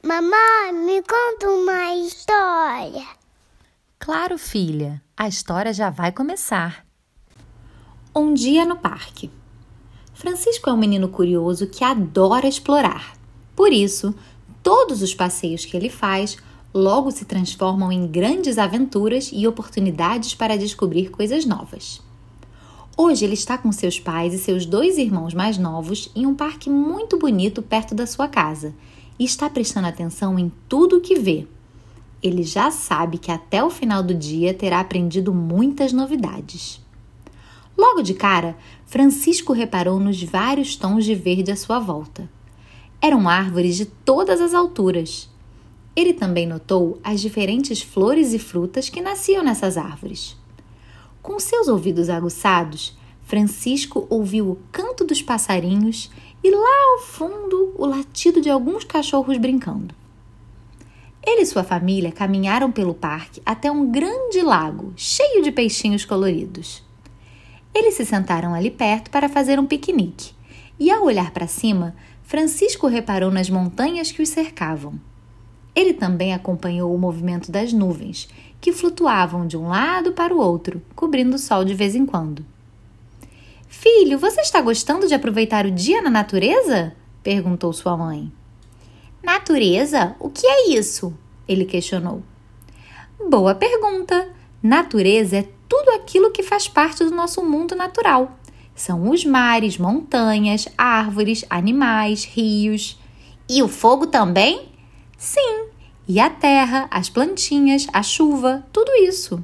Mamãe, 0.00 0.72
me 0.72 1.02
conta 1.02 1.50
uma 1.50 1.92
história. 1.96 3.04
Claro, 3.98 4.38
filha, 4.38 5.02
a 5.16 5.26
história 5.26 5.72
já 5.72 5.90
vai 5.90 6.12
começar. 6.12 6.86
Um 8.14 8.32
dia 8.32 8.64
no 8.64 8.76
parque. 8.76 9.28
Francisco 10.14 10.70
é 10.70 10.72
um 10.72 10.76
menino 10.76 11.08
curioso 11.08 11.66
que 11.66 11.82
adora 11.82 12.46
explorar. 12.46 13.14
Por 13.56 13.72
isso, 13.72 14.14
todos 14.62 15.02
os 15.02 15.16
passeios 15.16 15.64
que 15.64 15.76
ele 15.76 15.90
faz 15.90 16.36
logo 16.72 17.10
se 17.10 17.24
transformam 17.24 17.90
em 17.90 18.06
grandes 18.06 18.56
aventuras 18.56 19.30
e 19.32 19.48
oportunidades 19.48 20.32
para 20.32 20.56
descobrir 20.56 21.10
coisas 21.10 21.44
novas. 21.44 22.00
Hoje 22.96 23.24
ele 23.24 23.34
está 23.34 23.58
com 23.58 23.72
seus 23.72 23.98
pais 23.98 24.32
e 24.32 24.38
seus 24.38 24.64
dois 24.64 24.96
irmãos 24.96 25.34
mais 25.34 25.58
novos 25.58 26.08
em 26.14 26.24
um 26.24 26.36
parque 26.36 26.70
muito 26.70 27.18
bonito 27.18 27.62
perto 27.62 27.96
da 27.96 28.06
sua 28.06 28.28
casa 28.28 28.72
e 29.18 29.24
está 29.24 29.50
prestando 29.50 29.88
atenção 29.88 30.38
em 30.38 30.52
tudo 30.68 30.96
o 30.96 31.00
que 31.00 31.18
vê. 31.18 31.46
Ele 32.22 32.42
já 32.42 32.70
sabe 32.70 33.18
que 33.18 33.30
até 33.30 33.62
o 33.62 33.70
final 33.70 34.02
do 34.02 34.14
dia 34.14 34.52
terá 34.52 34.80
aprendido 34.80 35.32
muitas 35.32 35.92
novidades. 35.92 36.80
Logo 37.76 38.02
de 38.02 38.14
cara, 38.14 38.56
Francisco 38.86 39.52
reparou 39.52 40.00
nos 40.00 40.20
vários 40.22 40.74
tons 40.74 41.04
de 41.04 41.14
verde 41.14 41.52
à 41.52 41.56
sua 41.56 41.78
volta. 41.78 42.28
Eram 43.00 43.28
árvores 43.28 43.76
de 43.76 43.86
todas 43.86 44.40
as 44.40 44.52
alturas. 44.52 45.30
Ele 45.94 46.12
também 46.12 46.46
notou 46.46 46.98
as 47.04 47.20
diferentes 47.20 47.80
flores 47.80 48.32
e 48.32 48.38
frutas 48.38 48.88
que 48.88 49.00
nasciam 49.00 49.44
nessas 49.44 49.76
árvores. 49.76 50.36
Com 51.22 51.38
seus 51.38 51.68
ouvidos 51.68 52.08
aguçados, 52.08 52.96
Francisco 53.22 54.06
ouviu 54.08 54.50
o 54.50 54.58
canto 54.72 55.04
dos 55.04 55.22
passarinhos 55.22 56.10
e 56.42 56.50
lá 56.50 56.92
ao 56.92 56.98
fundo 57.00 57.74
o 57.76 57.86
latido 57.86 58.40
de 58.40 58.50
alguns 58.50 58.84
cachorros 58.84 59.38
brincando. 59.38 59.94
Ele 61.24 61.42
e 61.42 61.46
sua 61.46 61.64
família 61.64 62.12
caminharam 62.12 62.70
pelo 62.70 62.94
parque 62.94 63.42
até 63.44 63.70
um 63.70 63.90
grande 63.90 64.40
lago 64.40 64.92
cheio 64.96 65.42
de 65.42 65.52
peixinhos 65.52 66.04
coloridos. 66.04 66.82
Eles 67.74 67.94
se 67.94 68.04
sentaram 68.04 68.54
ali 68.54 68.70
perto 68.70 69.10
para 69.10 69.28
fazer 69.28 69.58
um 69.58 69.66
piquenique 69.66 70.32
e, 70.78 70.90
ao 70.90 71.04
olhar 71.04 71.30
para 71.32 71.46
cima, 71.46 71.94
Francisco 72.22 72.86
reparou 72.86 73.30
nas 73.30 73.50
montanhas 73.50 74.12
que 74.12 74.22
os 74.22 74.28
cercavam. 74.28 74.98
Ele 75.74 75.92
também 75.92 76.34
acompanhou 76.34 76.94
o 76.94 76.98
movimento 76.98 77.52
das 77.52 77.72
nuvens, 77.72 78.28
que 78.60 78.72
flutuavam 78.72 79.46
de 79.46 79.56
um 79.56 79.68
lado 79.68 80.12
para 80.12 80.34
o 80.34 80.40
outro, 80.40 80.82
cobrindo 80.94 81.36
o 81.36 81.38
sol 81.38 81.64
de 81.64 81.74
vez 81.74 81.94
em 81.94 82.04
quando. 82.04 82.44
Filho, 83.68 84.18
você 84.18 84.40
está 84.40 84.60
gostando 84.60 85.06
de 85.06 85.14
aproveitar 85.14 85.66
o 85.66 85.70
dia 85.70 86.02
na 86.02 86.10
natureza? 86.10 86.96
perguntou 87.22 87.72
sua 87.72 87.96
mãe. 87.96 88.32
Natureza? 89.22 90.16
O 90.18 90.30
que 90.30 90.46
é 90.46 90.70
isso? 90.70 91.16
ele 91.48 91.64
questionou. 91.64 92.22
Boa 93.28 93.54
pergunta. 93.54 94.28
Natureza 94.62 95.38
é 95.38 95.48
tudo 95.68 95.90
aquilo 95.90 96.30
que 96.30 96.42
faz 96.42 96.68
parte 96.68 97.04
do 97.04 97.10
nosso 97.10 97.42
mundo 97.42 97.74
natural. 97.74 98.38
São 98.74 99.10
os 99.10 99.24
mares, 99.24 99.78
montanhas, 99.78 100.68
árvores, 100.76 101.44
animais, 101.48 102.24
rios. 102.24 102.98
E 103.48 103.62
o 103.62 103.68
fogo 103.68 104.06
também? 104.06 104.68
Sim, 105.16 105.68
e 106.06 106.20
a 106.20 106.30
terra, 106.30 106.86
as 106.90 107.08
plantinhas, 107.08 107.86
a 107.92 108.02
chuva, 108.02 108.64
tudo 108.72 108.92
isso. 108.94 109.42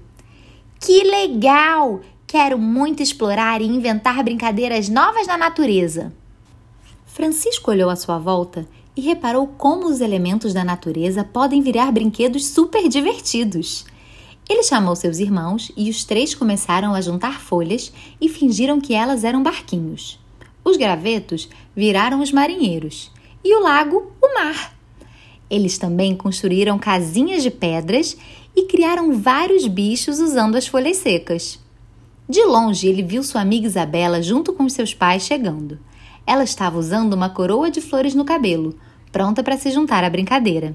Que 0.79 1.03
legal! 1.03 2.01
Quero 2.35 2.59
muito 2.59 3.01
explorar 3.01 3.63
e 3.63 3.65
inventar 3.65 4.21
brincadeiras 4.25 4.89
novas 4.89 5.29
na 5.29 5.39
natureza. 5.39 6.13
Francisco 7.07 7.71
olhou 7.71 7.89
à 7.89 7.95
sua 7.95 8.19
volta 8.19 8.67
e 8.97 9.01
reparou 9.01 9.47
como 9.47 9.87
os 9.87 10.01
elementos 10.01 10.53
da 10.53 10.65
natureza 10.65 11.23
podem 11.23 11.63
virar 11.63 11.93
brinquedos 11.93 12.47
super 12.47 12.89
divertidos. 12.89 13.87
Ele 14.49 14.65
chamou 14.65 14.97
seus 14.97 15.21
irmãos 15.21 15.71
e 15.77 15.89
os 15.89 16.03
três 16.03 16.35
começaram 16.35 16.93
a 16.93 17.01
juntar 17.01 17.41
folhas 17.41 17.93
e 18.21 18.29
fingiram 18.29 18.81
que 18.81 18.95
elas 18.95 19.23
eram 19.23 19.41
barquinhos. 19.41 20.19
Os 20.65 20.77
gravetos 20.77 21.49
viraram 21.77 22.21
os 22.21 22.33
marinheiros 22.33 23.13
e 23.45 23.55
o 23.55 23.63
lago, 23.63 24.11
o 24.21 24.35
mar. 24.35 24.75
Eles 25.49 25.79
também 25.79 26.17
construíram 26.17 26.81
casinhas 26.81 27.45
de 27.45 27.51
pedras 27.53 28.17
e 28.57 28.65
criaram 28.65 29.21
vários 29.21 29.69
bichos 29.69 30.19
usando 30.19 30.57
as 30.57 30.67
folhas 30.67 30.97
secas. 30.97 31.63
De 32.29 32.43
longe, 32.45 32.89
ele 32.89 33.03
viu 33.03 33.23
sua 33.23 33.43
amiga 33.43 33.67
Isabela 33.67 34.23
junto 34.23 34.53
com 34.53 34.69
seus 34.69 34.95
pais 34.95 35.25
chegando. 35.25 35.79
Ela 36.27 36.43
estava 36.43 36.79
usando 36.79 37.13
uma 37.13 37.29
coroa 37.29 37.71
de 37.71 37.83
flores 37.83 38.15
no 38.15 38.25
cabelo, 38.25 38.79
pronta 39.13 39.43
para 39.43 39.59
se 39.59 39.71
juntar 39.71 40.03
à 40.03 40.09
brincadeira. 40.09 40.75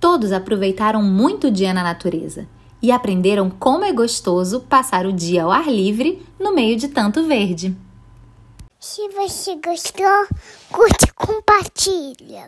Todos 0.00 0.32
aproveitaram 0.32 1.02
muito 1.02 1.46
o 1.46 1.50
dia 1.50 1.72
na 1.72 1.82
natureza 1.82 2.48
e 2.82 2.90
aprenderam 2.90 3.48
como 3.48 3.84
é 3.84 3.92
gostoso 3.92 4.60
passar 4.60 5.06
o 5.06 5.12
dia 5.12 5.44
ao 5.44 5.52
ar 5.52 5.68
livre 5.68 6.20
no 6.38 6.52
meio 6.52 6.76
de 6.76 6.88
tanto 6.88 7.26
verde. 7.26 7.74
Se 8.78 9.08
você 9.08 9.56
gostou, 9.64 10.26
curte 10.70 11.06
e 11.06 11.12
compartilha. 11.12 12.42